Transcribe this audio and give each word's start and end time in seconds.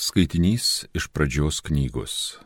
Skaitinys 0.00 0.86
iš 0.96 1.08
pradžios 1.12 1.58
knygos. 1.60 2.38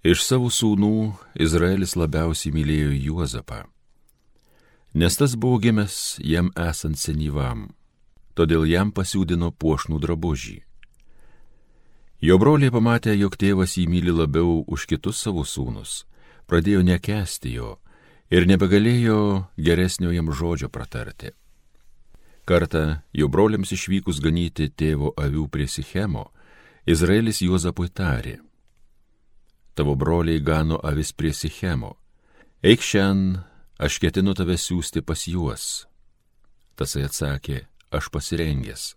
Iš 0.00 0.22
savo 0.24 0.48
sūnų 0.48 1.12
Izraelis 1.36 1.92
labiausiai 1.92 2.54
mylėjo 2.56 2.94
Juozapą, 2.94 3.58
nes 4.96 5.20
tas 5.20 5.36
buvo 5.36 5.60
gimęs 5.60 5.98
jam 6.24 6.48
esant 6.56 6.96
senyvam, 6.96 7.68
todėl 8.32 8.64
jam 8.64 8.94
pasiūdino 8.96 9.52
puošnų 9.52 10.00
drabužį. 10.06 10.56
Jo 12.24 12.40
broliai 12.40 12.72
pamatė, 12.72 13.12
jog 13.20 13.36
tėvas 13.36 13.76
jį 13.76 13.90
myli 13.92 14.16
labiau 14.16 14.62
už 14.64 14.88
kitus 14.88 15.20
savo 15.20 15.44
sūnus, 15.44 16.06
pradėjo 16.48 16.80
nekesti 16.80 17.58
jo 17.60 17.74
ir 18.32 18.48
nebegalėjo 18.48 19.50
geresnio 19.60 20.16
jam 20.16 20.32
žodžio 20.32 20.72
pratarti. 20.72 21.36
Kartą 22.46 23.02
jo 23.12 23.26
broliams 23.26 23.72
išvykus 23.74 24.20
ganyti 24.22 24.68
tėvo 24.70 25.10
avių 25.18 25.48
prie 25.50 25.66
Sichemo, 25.66 26.28
Izraelis 26.86 27.42
Juozapui 27.42 27.90
tarė. 27.90 28.36
Tavo 29.74 29.96
broliai 29.98 30.38
gano 30.38 30.78
avis 30.78 31.10
prie 31.12 31.32
Sichemo. 31.34 31.96
Eik 32.62 32.86
šiandien, 32.86 33.42
aš 33.82 33.98
ketinu 33.98 34.36
tave 34.38 34.54
siūsti 34.54 35.02
pas 35.02 35.26
juos. 35.26 35.86
Tasai 36.78 37.08
atsakė, 37.10 37.64
aš 37.90 38.12
pasirengęs. 38.14 38.94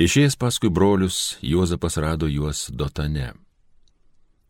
Išėjęs 0.00 0.34
paskui 0.40 0.72
brolius, 0.74 1.38
Juozapas 1.44 2.00
rado 2.02 2.26
juos 2.26 2.66
Dotane. 2.74 3.30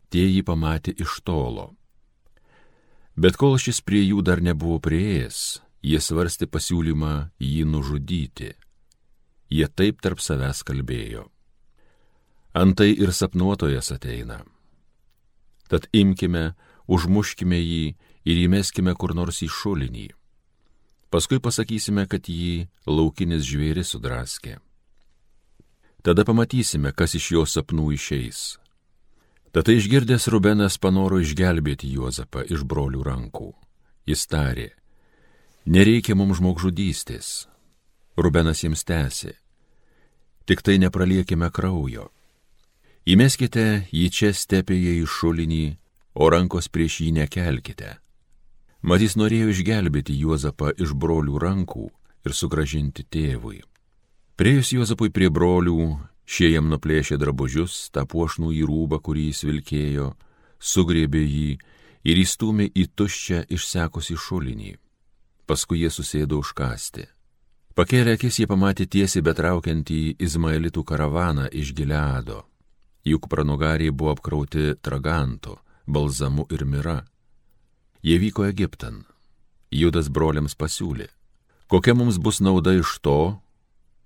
Tie 0.08 0.24
jį 0.24 0.40
pamatė 0.46 0.96
iš 0.96 1.20
tolo. 1.20 1.74
Bet 3.12 3.36
kol 3.36 3.58
šis 3.60 3.82
prie 3.84 4.00
jų 4.06 4.22
dar 4.24 4.40
nebuvo 4.40 4.78
prieėjęs, 4.80 5.60
jie 5.82 6.00
svarstė 6.00 6.48
pasiūlymą 6.50 7.30
jį 7.40 7.64
nužudyti. 7.68 8.52
Jie 9.50 9.66
taip 9.68 10.00
tarp 10.04 10.20
savęs 10.22 10.62
kalbėjo. 10.66 11.26
Antai 12.54 12.92
ir 12.94 13.12
sapnuotojas 13.14 13.92
ateina. 13.94 14.40
Tad 15.70 15.86
imkime, 15.94 16.54
užmuškime 16.90 17.58
jį 17.58 17.84
ir 18.26 18.40
įmeskime 18.46 18.94
kur 18.98 19.14
nors 19.14 19.42
į 19.46 19.48
šulinį. 19.50 20.08
Paskui 21.10 21.40
pasakysime, 21.42 22.06
kad 22.06 22.26
jį 22.30 22.68
laukinis 22.86 23.46
žvėris 23.46 23.94
sudraskė. 23.94 24.58
Tada 26.02 26.24
pamatysime, 26.24 26.92
kas 26.94 27.14
iš 27.18 27.30
jo 27.34 27.46
sapnų 27.46 27.90
išeis. 27.96 28.58
Tada 29.50 29.74
išgirdęs 29.74 30.28
Rubenas 30.30 30.78
panoro 30.78 31.18
išgelbėti 31.18 31.90
Juozapą 31.90 32.44
iš 32.46 32.62
brolių 32.62 33.02
rankų. 33.02 33.50
Jis 34.06 34.22
tarė, 34.30 34.68
Nereikia 35.68 36.14
mums 36.16 36.38
žmogžudystės. 36.38 37.44
Rubenas 38.16 38.62
jiems 38.64 38.80
tęsė. 38.80 39.34
Tik 40.48 40.64
tai 40.64 40.78
nepraliekime 40.80 41.50
kraujo. 41.52 42.08
Įmeskite 43.04 43.84
jį 43.92 44.06
čia 44.08 44.32
stepėje 44.32 44.96
į 45.02 45.04
šulinį, 45.04 45.76
o 46.16 46.30
rankos 46.32 46.70
prieš 46.72 47.02
jį 47.04 47.12
nekelkite. 47.20 47.98
Matys 48.80 49.18
norėjo 49.20 49.52
išgelbėti 49.52 50.16
Juozapą 50.16 50.72
iš 50.80 50.96
brolių 50.96 51.36
rankų 51.36 51.90
ir 52.24 52.32
sugražinti 52.32 53.04
tėvui. 53.04 53.60
Priejus 54.40 54.72
Juozapui 54.72 55.12
prie 55.12 55.28
brolių, 55.28 56.00
šie 56.24 56.54
jam 56.56 56.72
nuplėšė 56.72 57.20
drabužius, 57.20 57.90
tą 57.92 58.08
puošnų 58.08 58.56
į 58.56 58.64
rūbą, 58.64 59.04
kurį 59.04 59.28
jis 59.28 59.44
vilkėjo, 59.44 60.12
sugrėbė 60.56 61.20
jį 61.20 61.48
ir 62.08 62.22
įstumė 62.24 62.72
į 62.72 62.88
tuščią 62.96 63.44
išsekusi 63.52 64.16
šulinį 64.16 64.78
paskui 65.50 65.82
jie 65.82 65.90
susėdo 65.90 66.38
užkasti. 66.44 67.08
Pakėlę 67.74 68.14
akis 68.18 68.38
jie 68.38 68.46
pamatė 68.50 68.86
tiesiai 68.94 69.24
betraukiantį 69.26 70.00
Izmaelitų 70.26 70.84
karavaną 70.86 71.48
iš 71.50 71.72
Gileado. 71.74 72.44
Juk 73.06 73.26
pranugariai 73.32 73.90
buvo 73.90 74.12
apkrauti 74.14 74.74
traganto, 74.84 75.56
balzamu 75.86 76.46
ir 76.54 76.66
mira. 76.66 76.98
Jie 78.02 78.18
vyko 78.22 78.46
Egiptan. 78.46 79.04
Judas 79.70 80.10
broliams 80.10 80.56
pasiūlė, 80.58 81.06
kokia 81.70 81.94
mums 81.94 82.18
bus 82.18 82.40
nauda 82.42 82.74
iš 82.74 82.96
to, 83.06 83.38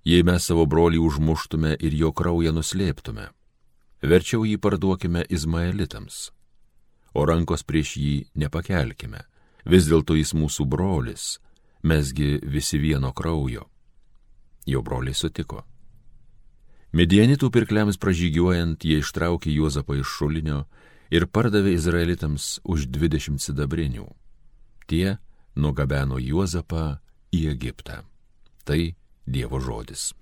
jei 0.05 0.21
mes 0.25 0.45
savo 0.45 0.67
brolį 0.69 1.01
užmuštume 1.01 1.73
ir 1.81 1.97
jo 2.01 2.11
kraują 2.13 2.53
nuslėptume. 2.53 3.31
Verčiau 4.05 4.45
jį 4.45 4.59
parduokime 4.61 5.25
Izmaelitams, 5.25 6.29
o 7.17 7.25
rankos 7.25 7.65
prieš 7.65 7.95
jį 7.97 8.17
nepakelkime 8.37 9.25
Vis 9.65 9.87
dėlto 9.89 10.13
jis 10.13 10.35
mūsų 10.37 10.67
brolis, 10.69 11.39
mesgi 11.81 12.37
visi 12.41 12.77
vieno 12.77 13.09
kraujo. 13.17 13.65
Jo 14.65 14.81
broliai 14.85 15.17
sutiko. 15.17 15.63
Medienitų 16.95 17.49
pirkliams 17.51 17.97
pražygiuojant, 17.99 18.85
jie 18.85 19.01
ištraukė 19.01 19.51
Juozapą 19.51 19.97
iš 19.99 20.13
šulinio 20.19 20.61
ir 21.11 21.25
pardavė 21.27 21.73
izraelitams 21.75 22.61
už 22.63 22.87
20 22.93 23.41
sidabrinių. 23.41 24.05
Tie 24.85 25.17
nugabeno 25.57 26.21
Juozapą 26.21 27.01
į 27.33 27.49
Egiptą. 27.51 28.05
Tai 28.65 28.79
Dievo 29.25 29.59
žodis. 29.59 30.13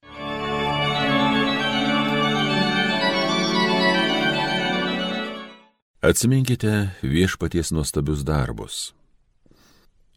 Atsiminkite 6.03 6.95
viešpaties 7.03 7.71
nuostabius 7.75 8.23
darbus 8.27 8.91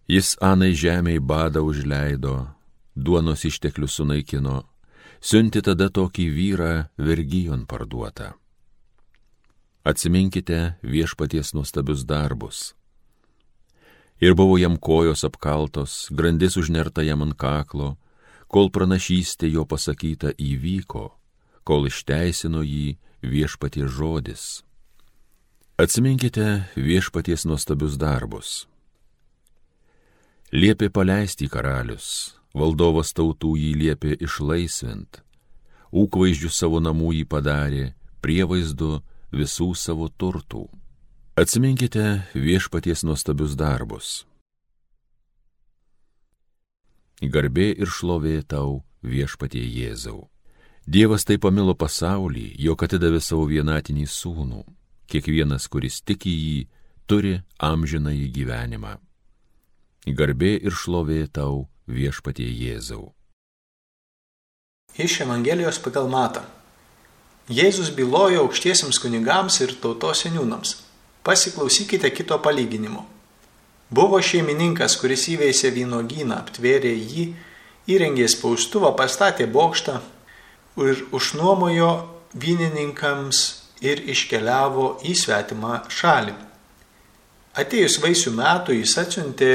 Jis 0.06 0.36
Anai 0.38 0.70
žemiai 0.70 1.18
badą 1.18 1.64
užleido, 1.66 2.46
duonos 2.94 3.42
išteklius 3.42 3.96
sunaikino, 3.98 4.62
siunti 5.18 5.58
tada 5.66 5.88
tokį 5.90 6.26
vyrą 6.30 6.74
vergyjon 6.94 7.64
parduotą. 7.66 8.36
Atsiminkite 9.82 10.78
viešpaties 10.86 11.50
nuostabius 11.58 12.04
darbus. 12.06 12.76
Ir 14.22 14.38
buvo 14.38 14.60
jam 14.62 14.78
kojos 14.78 15.26
apkaltos, 15.26 16.06
grandis 16.14 16.54
užnerta 16.54 17.02
jam 17.02 17.26
ant 17.26 17.34
kaklo, 17.34 17.96
kol 18.46 18.70
pranašystė 18.70 19.50
jo 19.50 19.66
pasakyta 19.66 20.30
įvyko, 20.38 21.10
kol 21.66 21.90
išteisino 21.90 22.62
jį 22.62 22.94
viešpaties 23.26 23.90
žodis. 23.90 24.46
Atsiminkite 25.82 26.70
viešpaties 26.78 27.42
nuostabius 27.42 27.98
darbus 27.98 28.68
Liepė 30.54 30.92
paleisti 30.94 31.48
karalius, 31.50 32.38
valdovas 32.54 33.10
tautų 33.18 33.56
jį 33.58 33.70
liepė 33.80 34.12
išlaisvint, 34.22 35.18
ūkvaizdžių 35.90 36.50
savo 36.54 36.78
namų 36.78 37.16
jį 37.16 37.24
padarė, 37.26 37.86
prievaizdu 38.22 39.00
visų 39.34 39.72
savo 39.74 40.06
turtų. 40.06 40.68
Atsiminkite 41.34 42.28
viešpaties 42.38 43.02
nuostabius 43.02 43.56
darbus. 43.58 44.22
Garbė 47.18 47.72
ir 47.74 47.90
šlovė 47.90 48.44
tau 48.46 48.84
viešpatie 49.02 49.64
Jėzau. 49.66 50.28
Dievas 50.86 51.26
taip 51.26 51.42
pamilo 51.42 51.74
pasaulį, 51.74 52.52
jog 52.54 52.86
atidavė 52.86 53.18
savo 53.18 53.48
vienatinį 53.50 54.06
sūnų. 54.06 54.62
Kiekvienas, 55.10 55.66
kuris 55.66 55.98
tiki 56.06 56.30
jį, 56.30 56.56
turi 57.10 57.40
amžinąjį 57.58 58.30
gyvenimą 58.30 58.94
garbė 60.14 60.52
ir 60.62 60.74
šlovė 60.74 61.26
tau 61.32 61.66
viešpatie 61.86 62.46
Jėzau. 62.46 63.12
Iš 64.96 65.20
Evangelijos 65.26 65.80
pagal 65.82 66.08
matą. 66.08 66.44
Jėzus 67.52 67.90
bylojo 67.94 68.46
aukštiesiams 68.46 68.98
kunigams 69.02 69.60
ir 69.60 69.74
tautos 69.82 70.24
seniūnams. 70.24 70.80
Pasiklausykite 71.26 72.10
kito 72.14 72.38
palyginimo. 72.42 73.04
Buvo 73.90 74.18
šeimininkas, 74.22 74.96
kuris 74.98 75.28
įveisė 75.30 75.70
vynogyną, 75.74 76.40
aptvėrė 76.42 76.90
jį, 76.94 77.26
įrengė 77.86 78.26
spaustuvą, 78.30 78.90
pastatė 78.98 79.46
bokštą 79.46 80.00
ir 80.82 81.04
užnuomojo 81.14 81.90
vynininkams 82.34 83.42
ir 83.84 84.02
iškeliavo 84.10 84.96
į 85.06 85.14
svetimą 85.14 85.84
šalį. 85.92 86.34
Atėjus 87.56 88.00
vaisių 88.02 88.32
metų 88.36 88.80
jis 88.80 88.96
atsiuntė 89.00 89.52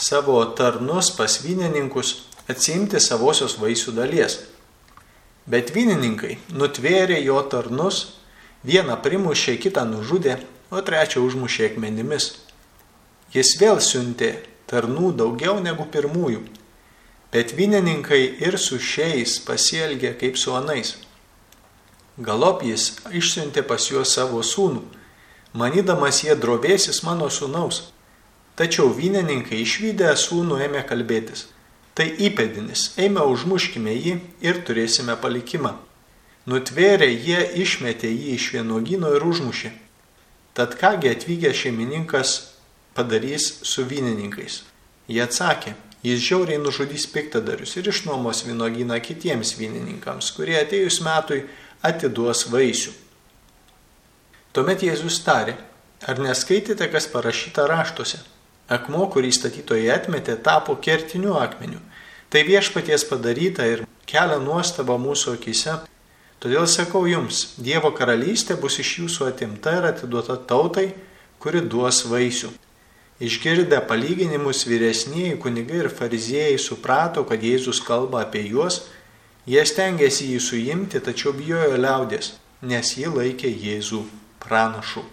savo 0.00 0.44
tarnus 0.56 1.10
pas 1.16 1.40
vynininkus 1.44 2.14
atsimti 2.48 3.00
savosios 3.00 3.58
vaisių 3.60 3.92
dalies. 3.98 4.38
Bet 5.50 5.72
vynininkai 5.74 6.38
nutvėrė 6.56 7.18
jo 7.24 7.40
tarnus, 7.52 8.16
vieną 8.64 8.96
primušė, 9.04 9.58
kitą 9.60 9.84
nužudė, 9.88 10.38
o 10.70 10.80
trečią 10.80 11.20
užmušė 11.26 11.72
akmenimis. 11.72 12.30
Jis 13.34 13.52
vėl 13.60 13.80
siuntė 13.84 14.32
tarnų 14.70 15.12
daugiau 15.20 15.58
negu 15.62 15.84
pirmųjų, 15.92 16.42
bet 17.34 17.54
vynininkai 17.58 18.22
ir 18.46 18.58
su 18.58 18.80
šiais 18.80 19.38
pasielgė 19.46 20.14
kaip 20.18 20.38
su 20.40 20.54
anais. 20.56 20.96
Galop 22.18 22.64
jis 22.66 22.96
išsiuntė 23.12 23.62
pas 23.68 23.86
juos 23.90 24.16
savo 24.16 24.42
sūnų, 24.44 24.82
manydamas 25.52 26.24
jie 26.24 26.34
drobėsis 26.36 27.04
mano 27.06 27.30
sūnaus. 27.30 27.90
Tačiau 28.60 28.90
vynininkai 28.92 29.62
išvykę 29.64 30.10
sūnų 30.20 30.58
ėmė 30.66 30.82
kalbėtis. 30.84 31.46
Tai 31.96 32.04
įpėdinis, 32.26 32.90
eime 33.00 33.22
užmuškime 33.24 33.94
jį 33.94 34.18
ir 34.44 34.58
turėsime 34.68 35.14
palikimą. 35.22 35.70
Nutvėrė 36.50 37.06
jie 37.08 37.38
išmetė 37.62 38.10
jį 38.12 38.34
iš 38.34 38.48
vienuogino 38.58 39.14
ir 39.16 39.24
užmušė. 39.24 39.70
Tad 40.52 40.74
kągi 40.76 41.08
atvykęs 41.08 41.56
šeimininkas 41.56 42.34
padarys 42.98 43.46
su 43.70 43.86
vynininkais? 43.88 44.58
Jie 45.08 45.22
atsakė, 45.24 45.72
jis 46.04 46.20
žiauriai 46.26 46.60
nužudys 46.60 47.06
piktadarius 47.14 47.72
ir 47.80 47.88
išnuomos 47.88 48.42
vynogyną 48.44 48.98
kitiems 49.00 49.54
vynininkams, 49.56 50.28
kurie 50.36 50.58
atėjus 50.60 51.00
metui 51.06 51.46
atiduos 51.80 52.44
vaisių. 52.52 52.92
Tuomet 54.52 54.84
Jėzus 54.84 55.22
tarė, 55.24 55.56
ar 56.04 56.20
neskaitėte, 56.20 56.90
kas 56.92 57.08
parašyta 57.08 57.64
raštuose? 57.72 58.20
Akmuo, 58.70 59.08
kurį 59.10 59.32
statytojai 59.34 59.88
atmetė, 59.90 60.36
tapo 60.38 60.76
kertiniu 60.78 61.34
akmeniu. 61.40 61.80
Tai 62.30 62.44
viešpaties 62.46 63.02
padaryta 63.08 63.66
ir 63.66 63.82
kelia 64.06 64.38
nuostabą 64.38 64.94
mūsų 65.02 65.34
akise. 65.40 65.80
Todėl 66.40 66.68
sakau 66.70 67.02
jums, 67.10 67.56
Dievo 67.58 67.90
karalystė 67.98 68.54
bus 68.62 68.78
iš 68.78 68.92
jūsų 69.00 69.26
atimta 69.32 69.74
ir 69.80 69.90
atiduota 69.90 70.38
tautai, 70.38 70.92
kuri 71.42 71.64
duos 71.66 72.04
vaisių. 72.06 72.52
Išgirdę 73.20 73.82
palyginimus 73.90 74.62
vyresnieji 74.70 75.36
kunigai 75.42 75.82
ir 75.82 75.90
fariziejai 75.92 76.56
suprato, 76.62 77.26
kad 77.28 77.42
Jėzus 77.44 77.82
kalba 77.84 78.22
apie 78.24 78.46
juos, 78.46 78.86
jie 79.50 79.66
stengiasi 79.66 80.30
jį 80.30 80.40
suimti, 80.40 81.02
tačiau 81.04 81.34
bijojo 81.36 81.76
liaudės, 81.76 82.36
nes 82.62 82.96
jį 82.96 83.12
laikė 83.18 83.50
Jėzų 83.50 84.06
pranašu. 84.40 85.04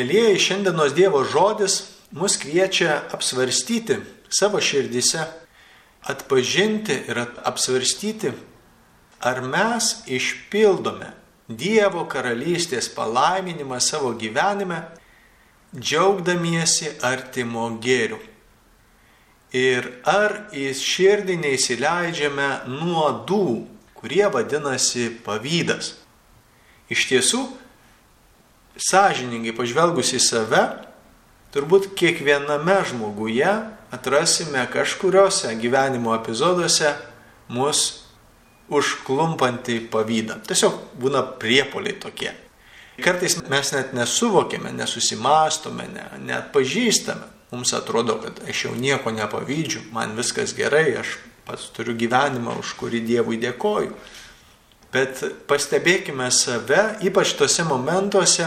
Mėlyjeji, 0.00 0.38
šiandienos 0.40 0.94
Dievo 0.96 1.18
žodis 1.28 1.74
mus 2.16 2.38
kviečia 2.40 2.94
apsvarstyti 3.12 3.98
savo 4.32 4.56
širdise, 4.64 5.26
atpažinti 6.08 6.96
ir 7.10 7.20
apsvarstyti, 7.20 8.30
ar 9.20 9.42
mes 9.44 9.90
išpildome 10.08 11.10
Dievo 11.52 12.06
karalystės 12.08 12.88
palaiminimą 12.96 13.76
savo 13.84 14.14
gyvenime, 14.16 14.80
džiaugdamiesi 15.76 16.94
artimo 17.04 17.68
gėriu. 17.84 18.22
Ir 19.52 19.92
ar 20.08 20.46
į 20.56 20.70
širdį 20.80 21.42
neįsileidžiame 21.44 22.50
nuodų, 22.72 23.46
kurie 24.00 24.24
vadinasi 24.32 25.10
pavydas. 25.26 25.98
Iš 26.88 27.10
tiesų, 27.12 27.48
sąžiningai 28.80 29.54
pažvelgus 29.56 30.14
į 30.16 30.20
save, 30.24 30.64
turbūt 31.54 31.92
kiekviename 31.98 32.80
žmoguje 32.88 33.50
atrasime 33.90 34.62
kažkuriuose 34.72 35.54
gyvenimo 35.60 36.14
epizoduose 36.16 36.94
mus 37.50 37.82
užklumpantį 38.70 39.80
pavydą. 39.90 40.38
Tiesiog 40.46 40.78
būna 41.00 41.24
priepoliai 41.42 41.98
tokie. 41.98 42.30
Kartais 43.00 43.38
mes 43.48 43.72
net 43.72 43.94
nesuvokėme, 43.96 44.70
nesusimastome, 44.76 45.88
ne, 45.90 46.06
net 46.26 46.50
pažįstame. 46.54 47.26
Mums 47.50 47.72
atrodo, 47.74 48.20
kad 48.22 48.38
aš 48.46 48.66
jau 48.68 48.74
nieko 48.78 49.10
nepavydžiu, 49.10 49.88
man 49.94 50.12
viskas 50.14 50.52
gerai, 50.54 50.92
aš 51.00 51.16
pats 51.48 51.70
turiu 51.74 51.96
gyvenimą, 51.98 52.54
už 52.60 52.76
kurį 52.78 53.00
Dievui 53.08 53.40
dėkoju. 53.42 53.96
Bet 54.94 55.22
pastebėkime 55.50 56.28
save, 56.34 57.00
ypač 57.06 57.34
tose 57.38 57.64
momentuose, 57.66 58.46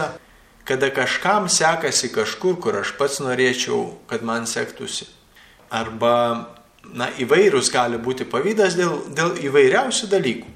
kada 0.64 0.90
kažkam 0.94 1.48
sekasi 1.48 2.10
kažkur, 2.12 2.56
kur 2.60 2.80
aš 2.80 2.94
pats 2.98 3.20
norėčiau, 3.24 3.98
kad 4.10 4.24
man 4.24 4.48
sektųsi. 4.48 5.06
Arba, 5.74 6.14
na, 6.92 7.10
įvairūs 7.20 7.70
gali 7.74 8.00
būti 8.00 8.26
pavydas 8.28 8.78
dėl, 8.78 8.98
dėl 9.12 9.36
įvairiausių 9.48 10.10
dalykų. 10.12 10.50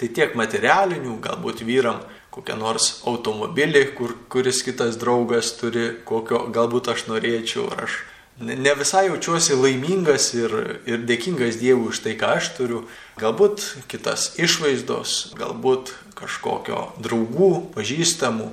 Tai 0.00 0.08
tiek 0.16 0.34
materialinių, 0.38 1.18
galbūt 1.22 1.62
vyram 1.66 2.00
kokią 2.32 2.56
nors 2.56 3.02
automobilį, 3.08 3.84
kur, 3.96 4.16
kuris 4.32 4.62
kitas 4.64 4.96
draugas 5.00 5.52
turi, 5.58 5.90
kokio 6.08 6.46
galbūt 6.52 6.88
aš 6.94 7.06
norėčiau, 7.10 7.68
ar 7.74 7.84
aš 7.86 7.98
ne 8.40 8.74
visai 8.74 9.06
jaučiuosi 9.06 9.56
laimingas 9.58 10.32
ir, 10.34 10.54
ir 10.88 11.02
dėkingas 11.06 11.58
Dievui 11.60 11.92
už 11.92 12.02
tai, 12.06 12.16
ką 12.18 12.38
aš 12.38 12.54
turiu. 12.56 12.84
Galbūt 13.20 13.66
kitas 13.92 14.32
išvaizdos, 14.40 15.34
galbūt 15.38 15.92
kažkokio 16.18 16.86
draugų, 17.02 17.52
pažįstamų, 17.76 18.48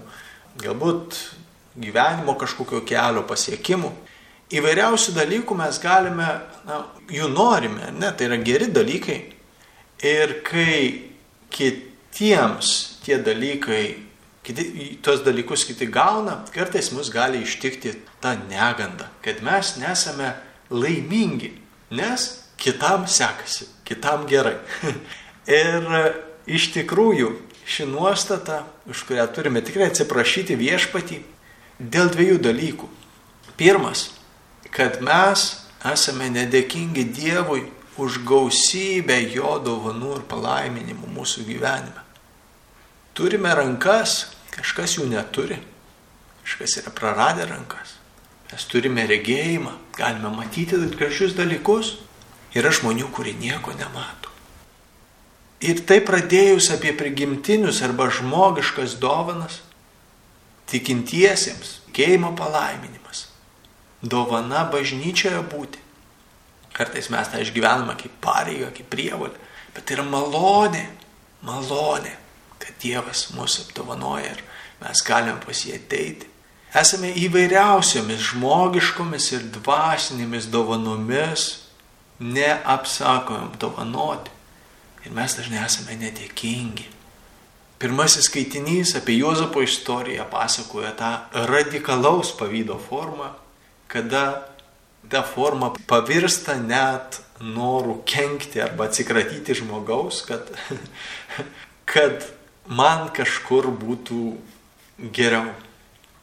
galbūt 0.59 1.17
gyvenimo 1.79 2.35
kažkokio 2.39 2.83
kelio 2.87 3.23
pasiekimų. 3.27 3.91
Įvairiausių 4.49 5.13
dalykų 5.13 5.55
mes 5.59 5.77
galime, 5.81 6.27
na, 6.65 6.81
jų 7.13 7.29
norime, 7.29 7.91
ne, 7.93 8.09
tai 8.17 8.29
yra 8.29 8.39
geri 8.41 8.69
dalykai. 8.73 9.19
Ir 10.09 10.39
kai 10.47 10.79
kitiems 11.53 12.71
tie 13.05 13.19
dalykai, 13.21 13.83
kiti, 14.45 14.65
tuos 15.05 15.21
dalykus 15.25 15.67
kiti 15.69 15.85
gauna, 15.93 16.39
kartais 16.55 16.89
mus 16.95 17.11
gali 17.13 17.43
ištikti 17.45 17.93
ta 18.23 18.33
neganda, 18.47 19.11
kad 19.21 19.43
mes 19.45 19.75
nesame 19.77 20.33
laimingi, 20.73 21.53
nes 21.93 22.29
kitam 22.57 23.05
sekasi, 23.07 23.69
kitam 23.85 24.25
gerai. 24.29 24.57
ir 25.61 25.85
iš 26.49 26.71
tikrųjų 26.73 27.35
ši 27.69 27.85
nuostata, 27.85 28.63
už 28.89 29.05
kurią 29.05 29.27
turime 29.29 29.61
tikrai 29.61 29.91
atsiprašyti 29.91 30.57
viešpatį, 30.57 31.19
dėl 31.79 32.09
dviejų 32.09 32.39
dalykų. 32.41 32.89
Pirmas, 33.59 34.09
kad 34.73 35.03
mes 35.05 35.45
esame 35.85 36.31
nedėkingi 36.33 37.05
Dievui 37.13 37.67
už 37.99 38.21
gausybę 38.25 39.19
jo 39.35 39.57
dovanų 39.63 40.15
ir 40.17 40.25
palaiminimų 40.31 41.11
mūsų 41.13 41.45
gyvenime. 41.47 42.05
Turime 43.13 43.51
rankas, 43.55 44.31
kažkas 44.55 44.97
jų 44.97 45.09
neturi, 45.11 45.59
kažkas 46.45 46.79
yra 46.81 46.93
praradę 46.95 47.45
rankas. 47.51 47.97
Mes 48.49 48.65
turime 48.65 49.05
regėjimą, 49.05 49.75
galime 49.97 50.31
matyti 50.33 50.79
gražius 50.95 51.35
dalykus. 51.37 51.99
Yra 52.57 52.71
žmonių, 52.73 53.11
kurie 53.13 53.35
nieko 53.37 53.75
nemato. 53.77 54.28
Ir 55.59 55.81
tai 55.83 55.99
pradėjus 56.07 56.69
apie 56.71 56.93
prigimtinius 56.95 57.81
arba 57.83 58.07
žmogiškas 58.15 58.95
dovanas, 59.01 59.59
tikintiesiems, 60.71 61.79
keimo 61.91 62.31
palaiminimas, 62.37 63.25
dovana 63.99 64.63
bažnyčioje 64.71 65.41
būti. 65.51 65.83
Kartais 66.71 67.09
mes 67.11 67.27
tą 67.27 67.41
išgyvename 67.43 67.97
kaip 67.99 68.15
pareigą, 68.23 68.69
kaip 68.71 68.87
prievalę, 68.93 69.35
bet 69.75 69.83
tai 69.83 69.97
yra 69.97 70.07
malonė, 70.07 70.85
malonė, 71.43 72.15
kad 72.61 72.79
Dievas 72.79 73.27
mūsų 73.35 73.67
apdovanoja 73.67 74.31
ir 74.37 74.43
mes 74.79 75.03
galime 75.03 75.41
pas 75.43 75.65
jį 75.65 75.75
ateiti. 75.75 76.29
Esame 76.79 77.09
įvairiausiomis 77.17 78.29
žmogiškomis 78.29 79.31
ir 79.33 79.47
dvasinėmis 79.57 80.47
dovanomis, 80.53 81.49
neapsakomam 82.21 83.55
dovanoti. 83.59 84.38
Ir 85.07 85.15
mes 85.15 85.35
dažnai 85.37 85.61
esame 85.63 85.95
nedėkingi. 85.99 86.87
Pirmasis 87.79 88.27
skaitinys 88.27 88.91
apie 88.99 89.15
Juozapo 89.21 89.61
istoriją 89.63 90.25
pasakoja 90.27 90.91
tą 90.99 91.11
radikalaus 91.47 92.33
pavydo 92.35 92.75
formą, 92.89 93.31
kada 93.87 94.49
ta 95.09 95.23
forma 95.23 95.71
pavirsta 95.87 96.57
net 96.59 97.21
norų 97.39 98.01
kenkti 98.03 98.59
arba 98.59 98.89
atsikratyti 98.89 99.55
žmogaus, 99.61 100.21
kad, 100.27 100.51
kad 101.93 102.27
man 102.67 103.07
kažkur 103.15 103.71
būtų 103.71 104.23
geriau. 105.15 105.53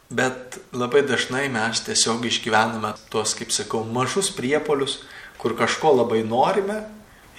Bet 0.06 0.60
labai 0.76 1.02
dažnai 1.02 1.48
mes 1.50 1.80
tiesiog 1.82 2.28
išgyvename 2.28 2.92
tuos, 3.10 3.32
kaip 3.34 3.50
sakau, 3.50 3.80
mažus 3.82 4.28
priepolius, 4.30 5.00
kur 5.40 5.56
kažko 5.58 5.96
labai 5.96 6.20
norime 6.22 6.84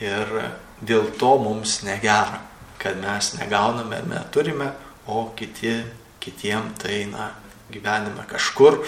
ir 0.04 0.34
dėl 0.82 1.12
to 1.18 1.38
mums 1.42 1.82
negera, 1.86 2.42
kad 2.78 3.00
mes 3.02 3.34
negauname 3.38 4.02
ir 4.02 4.10
neturime, 4.12 4.72
o 5.08 5.32
kiti, 5.38 5.80
kitiem 6.22 6.74
tai, 6.78 7.06
na, 7.10 7.32
gyvenime 7.72 8.26
kažkur 8.28 8.82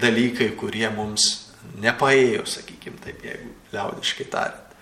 dalykai, 0.00 0.52
kurie 0.58 0.88
mums 0.94 1.48
nepaėjo, 1.82 2.44
sakykime 2.48 3.00
taip, 3.02 3.22
jeigu 3.24 3.52
liaudiškai 3.72 4.28
tariant. 4.32 4.76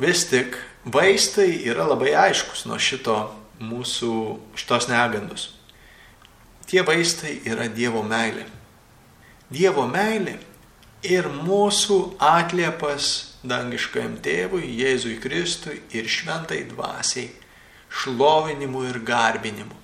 Vis 0.00 0.24
tik 0.30 0.56
vaistai 0.84 1.60
yra 1.68 1.84
labai 1.88 2.14
aiškus 2.16 2.64
nuo 2.68 2.78
šito 2.80 3.16
mūsų 3.60 4.12
šitos 4.56 4.88
negandos. 4.88 5.50
Tie 6.70 6.80
vaistai 6.86 7.40
yra 7.50 7.66
Dievo 7.68 8.02
meilė. 8.06 8.46
Dievo 9.50 9.84
meilė 9.90 10.38
ir 11.04 11.28
mūsų 11.28 11.98
atliepas 12.22 13.29
dangiškajam 13.46 14.18
tėvui, 14.24 14.64
Jėzui 14.80 15.16
Kristui 15.20 15.80
ir 15.96 16.08
šventai 16.10 16.64
dvasiai, 16.68 17.30
šlovinimu 17.90 18.84
ir 18.90 19.00
garbinimu. 19.06 19.76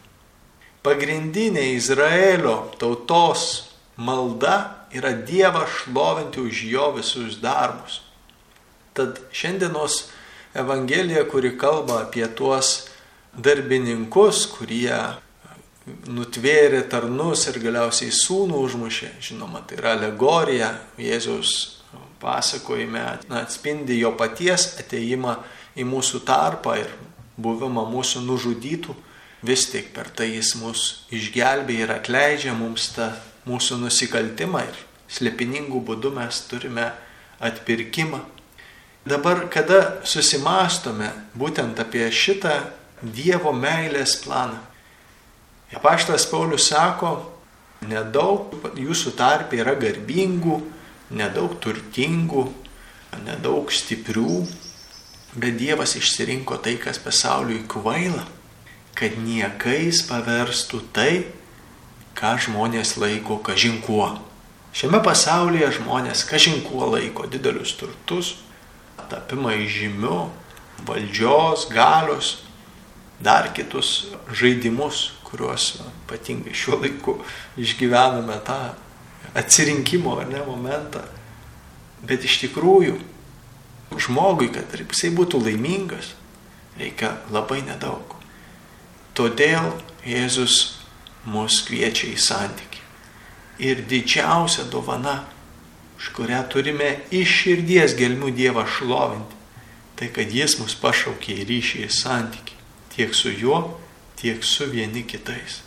Pagrindinė 0.87 1.73
Izraelio 1.75 2.71
tautos 2.79 3.73
malda 3.97 4.87
yra 4.95 5.15
Dievą 5.27 5.65
šlovinti 5.67 6.41
už 6.45 6.63
jo 6.71 6.91
visus 6.99 7.41
darbus. 7.43 8.03
Tad 8.95 9.19
šiandienos 9.33 10.07
Evangelija, 10.57 11.27
kuri 11.29 11.57
kalba 11.59 12.05
apie 12.07 12.25
tuos 12.33 12.87
darbininkus, 13.37 14.47
kurie 14.55 14.97
nutvėrė 16.09 16.87
tarnus 16.91 17.45
ir 17.51 17.59
galiausiai 17.63 18.15
sūnų 18.15 18.63
užmušė, 18.65 19.11
žinoma, 19.23 19.63
tai 19.67 19.79
yra 19.83 19.93
alegorija, 19.99 20.71
Jėzus 20.99 21.76
pasakojime 22.21 23.03
atspindi 23.41 23.99
jo 24.01 24.13
paties 24.19 24.75
ateimą 24.81 25.37
į 25.77 25.87
mūsų 25.89 26.23
tarpą 26.27 26.77
ir 26.81 26.93
buvimą 27.37 27.85
mūsų 27.91 28.23
nužudytų, 28.25 28.95
vis 29.47 29.67
tik 29.71 29.93
per 29.95 30.09
tai 30.09 30.31
jis 30.33 30.55
mus 30.61 30.85
išgelbė 31.13 31.81
ir 31.85 31.93
atleidžia 31.93 32.55
mums 32.57 32.89
tą 32.97 33.11
mūsų 33.47 33.81
nusikaltimą 33.83 34.65
ir 34.67 34.79
slėpiningų 35.13 35.83
būdų 35.87 36.15
mes 36.17 36.41
turime 36.51 36.89
atpirkimą. 37.45 38.23
Dabar, 39.07 39.45
kada 39.53 40.01
susimastome 40.03 41.13
būtent 41.39 41.79
apie 41.79 42.09
šitą 42.11 42.57
Dievo 42.97 43.53
meilės 43.53 44.15
planą, 44.25 44.57
Apaštas 45.75 46.29
Paulius 46.31 46.69
sako, 46.71 47.11
nedaug 47.91 48.55
jūsų 48.79 49.13
tarp 49.19 49.55
yra 49.57 49.75
garbingų, 49.79 50.61
nedaug 51.11 51.57
turtingų, 51.63 52.47
nedaug 53.25 53.73
stiprių, 53.73 54.47
bet 55.37 55.59
Dievas 55.61 55.97
išsirinko 55.99 56.59
tai, 56.65 56.77
kas 56.81 56.99
pasauliui 57.03 57.63
kvaila, 57.69 58.25
kad 58.97 59.19
niekais 59.21 60.03
paverstų 60.09 60.81
tai, 60.97 61.27
ką 62.17 62.37
žmonės 62.47 62.97
laiko 62.97 63.37
kažinkuo. 63.45 64.15
Šiame 64.77 65.03
pasaulyje 65.05 65.71
žmonės 65.79 66.25
kažinkuo 66.29 66.89
laiko 66.95 67.29
didelius 67.29 67.77
turtus, 67.77 68.35
tapimą 69.11 69.53
įžymiu, 69.63 70.27
valdžios, 70.89 71.69
galios, 71.73 72.33
dar 73.21 73.53
kitus 73.57 74.11
žaidimus, 74.33 75.13
kuriuos 75.27 75.77
ypatingai 76.07 76.55
šiuo 76.55 76.81
laiku 76.83 77.17
išgyvename 77.61 78.37
tą 78.47 78.59
atsirinkimo 79.37 80.17
ar 80.21 80.31
ne 80.31 80.43
momentą. 80.47 81.03
Bet 82.07 82.25
iš 82.25 82.41
tikrųjų 82.45 82.97
žmogui, 84.01 84.51
kad 84.55 84.73
jisai 84.77 85.13
būtų 85.17 85.41
laimingas, 85.45 86.15
reikia 86.79 87.17
labai 87.33 87.63
nedaug. 87.67 88.17
Todėl 89.17 89.73
Jėzus 90.07 90.77
mus 91.27 91.63
kviečia 91.67 92.13
į 92.13 92.19
santyki. 92.21 92.83
Ir 93.59 93.81
didžiausia 93.89 94.67
dovana, 94.71 95.25
už 95.97 96.11
kurią 96.17 96.43
turime 96.53 96.91
iš 97.11 97.33
širdies 97.43 97.97
gelmių 97.97 98.35
Dievą 98.37 98.67
šlovinti, 98.69 99.39
tai 99.97 100.11
kad 100.13 100.33
Jis 100.33 100.59
mus 100.61 100.77
pašaukė 100.77 101.41
į 101.41 101.47
ryšį, 101.49 101.87
į 101.89 101.93
santyki. 101.97 102.59
Tiek 102.93 103.17
su 103.17 103.33
juo, 103.33 103.79
tiek 104.21 104.45
su 104.45 104.69
vieni 104.69 105.03
kitais. 105.09 105.63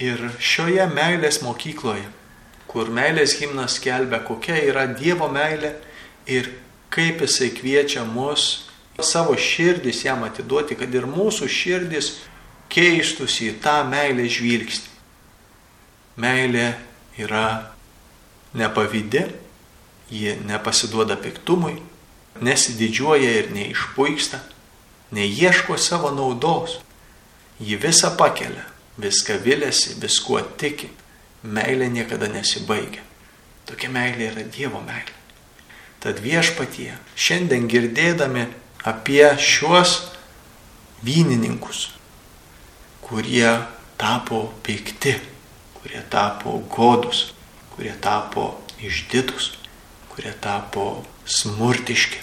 Ir 0.00 0.20
šioje 0.40 0.84
meilės 0.92 1.40
mokykloje, 1.44 2.06
kur 2.70 2.90
meilės 2.94 3.36
himnas 3.40 3.78
kelbia, 3.82 4.20
kokia 4.22 4.60
yra 4.70 4.86
Dievo 4.94 5.28
meilė 5.32 5.74
ir 6.30 6.52
kaip 6.94 7.24
jisai 7.24 7.50
kviečia 7.54 8.04
mus 8.06 8.66
savo 9.00 9.32
širdis 9.32 10.04
jam 10.04 10.22
atiduoti, 10.26 10.76
kad 10.76 10.92
ir 10.94 11.06
mūsų 11.08 11.48
širdis 11.48 12.12
keistųsi 12.70 13.50
į 13.50 13.56
tą 13.64 13.80
meilę 13.88 14.26
žvilgsnį. 14.28 14.90
Meilė 16.20 16.66
yra 17.18 17.46
nepavydi, 18.54 19.24
ji 20.12 20.36
nepasiduoda 20.44 21.16
piktumui, 21.16 21.78
nesididžiuoja 22.44 23.32
ir 23.40 23.50
neišpuiksta, 23.54 24.42
neieško 25.16 25.78
savo 25.80 26.12
naudos, 26.12 26.76
Ji 27.60 27.76
visą 27.76 28.14
pakelia, 28.16 28.62
viską 28.96 29.36
vilėsi, 29.44 29.98
viskuo 30.00 30.40
tiki. 30.56 30.88
Meilė 31.42 31.88
niekada 31.92 32.28
nesibaigia. 32.28 33.02
Tokia 33.68 33.90
meilė 33.92 34.30
yra 34.32 34.44
Dievo 34.44 34.80
meilė. 34.84 35.16
Tad 36.00 36.20
viešpatie, 36.24 36.94
šiandien 37.16 37.68
girdėdami 37.68 38.46
apie 38.88 39.24
šiuos 39.36 39.98
vynininkus, 41.04 41.90
kurie 43.04 43.52
tapo 44.00 44.46
pikti, 44.64 45.14
kurie 45.76 46.00
tapo 46.12 46.56
godus, 46.72 47.30
kurie 47.74 47.92
tapo 48.00 48.54
išdidus, 48.80 49.52
kurie 50.12 50.32
tapo 50.40 51.04
smurtiški, 51.28 52.20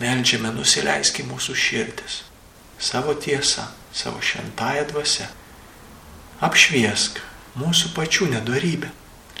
melžiame 0.00 0.52
nusileiski 0.56 1.24
mūsų 1.28 1.56
širdis 1.56 2.22
savo 2.82 3.14
tiesą 3.14 3.62
savo 3.92 4.20
šventąją 4.20 4.84
dvasę. 4.88 5.28
Apšviesk 6.40 7.20
mūsų 7.58 7.92
pačių 7.96 8.28
nedorybę. 8.32 8.90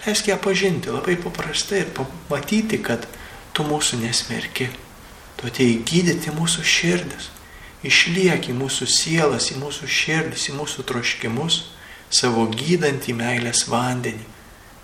Leisk 0.02 0.28
ją 0.28 0.36
pažinti 0.42 0.90
labai 0.90 1.16
paprastai 1.20 1.84
ir 1.84 1.92
pamatyti, 1.96 2.80
kad 2.82 3.06
tu 3.54 3.64
mūsų 3.68 4.00
nesmerki. 4.02 4.68
Tu 5.38 5.48
atėjai 5.48 5.78
gydyti 5.86 6.34
mūsų 6.34 6.64
širdis. 6.66 7.30
Išliek 7.82 8.48
į 8.50 8.54
mūsų 8.58 8.86
sielas, 8.86 9.50
į 9.50 9.58
mūsų 9.62 9.88
širdis, 9.90 10.48
į 10.50 10.56
mūsų 10.58 10.84
troškimus 10.86 11.62
savo 12.12 12.44
gydantį 12.50 13.14
meilės 13.18 13.64
vandenį, 13.70 14.26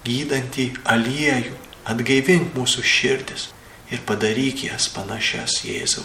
gydantį 0.06 0.70
aliejų. 0.94 1.54
Atgaivink 1.88 2.52
mūsų 2.52 2.82
širdis 2.84 3.48
ir 3.88 4.02
padaryk 4.04 4.66
jas 4.66 4.90
panašias 4.92 5.62
Jėzau 5.64 6.04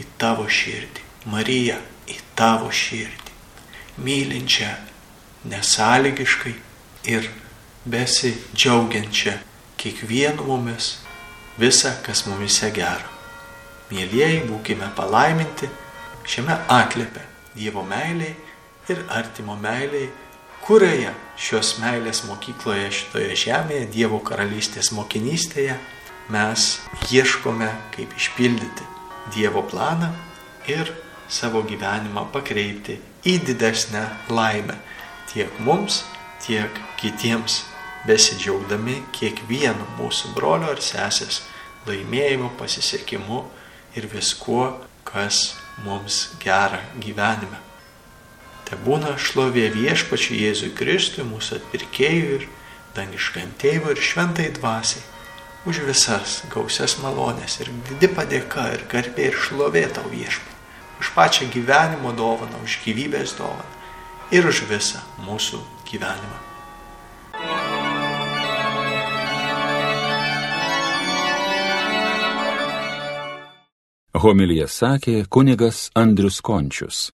į 0.00 0.06
tavo 0.18 0.48
širdį. 0.50 1.04
Marija, 1.30 1.76
į 2.10 2.16
tavo 2.34 2.72
širdį, 2.74 3.36
mylinčią 4.02 4.72
nesąlygiškai 5.44 6.54
ir 7.04 7.30
besidžiaugiančią 7.86 9.32
kiekvienu 9.76 10.44
mumis 10.46 10.98
visą, 11.58 11.90
kas 12.06 12.26
mumise 12.26 12.70
gera. 12.70 13.08
Mėlyjeji, 13.92 14.44
būkime 14.48 14.88
palaiminti 14.96 15.68
šiame 16.24 16.56
atlėpe 16.70 17.26
Dievo 17.52 17.82
meiliai 17.84 18.32
ir 18.88 19.02
artimo 19.12 19.58
meiliai, 19.60 20.06
kurioje 20.64 21.10
šios 21.36 21.74
meilės 21.82 22.22
mokykloje 22.24 22.86
šitoje 22.98 23.34
žemėje, 23.42 23.90
Dievo 23.92 24.22
karalystės 24.24 24.92
mokinystėje, 24.96 25.76
mes 26.32 26.68
ieškome, 27.10 27.68
kaip 27.96 28.14
išpildyti 28.16 28.86
Dievo 29.34 29.66
planą 29.68 30.12
ir 30.70 30.94
savo 31.28 31.60
gyvenimą 31.66 32.28
pakreipti 32.32 32.96
į 33.28 33.36
didesnę 33.50 34.06
laimę 34.32 34.78
tiek 35.32 35.60
mums, 35.64 36.02
tiek 36.44 36.70
kitiems, 37.00 37.62
besidžiaugdami 38.06 39.00
kiekvienu 39.14 39.86
mūsų 39.98 40.32
brolio 40.36 40.72
ar 40.74 40.80
sesės 40.82 41.42
laimėjimu, 41.86 42.50
pasisekimu 42.58 43.42
ir 43.98 44.08
viskuo, 44.12 44.72
kas 45.08 45.54
mums 45.86 46.32
gera 46.42 46.82
gyvenime. 47.02 47.60
Te 48.68 48.78
būna 48.80 49.16
šlovė 49.20 49.68
viešpačiui 49.74 50.42
Jėzui 50.46 50.72
Kristui, 50.76 51.26
mūsų 51.28 51.60
atpirkėjui 51.60 52.38
ir 52.38 52.48
dangiškam 52.96 53.52
tėvui 53.60 53.94
ir 53.94 54.02
šventai 54.02 54.48
dvasiai 54.56 55.04
už 55.68 55.84
visas 55.86 56.40
gausias 56.50 56.96
malonės 56.98 57.60
ir 57.62 57.70
didi 57.88 58.08
padėka 58.10 58.66
ir 58.74 58.86
garbė 58.90 59.28
ir 59.30 59.38
šlovė 59.38 59.84
tau 59.94 60.08
viešpačiui 60.10 60.50
už 61.02 61.10
pačią 61.16 61.48
gyvenimo 61.50 62.12
dovaną, 62.14 62.60
už 62.62 62.78
gyvybės 62.84 63.34
dovaną 63.38 63.81
ir 64.32 64.48
už 64.48 64.64
visą 64.70 65.02
mūsų 65.26 65.60
gyvenimą. 65.88 66.38
Homilija 74.22 74.68
sakė 74.70 75.24
kunigas 75.28 75.90
Andrius 75.98 76.40
Končius. 76.44 77.10